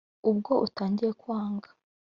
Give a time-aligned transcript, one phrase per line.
[0.29, 1.67] Ubwo utangiye kwanga